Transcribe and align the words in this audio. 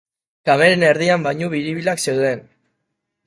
Kameren 0.49 0.85
erdian 0.87 1.27
bainu 1.27 1.51
biribilak 1.53 2.03
zeuden. 2.05 2.41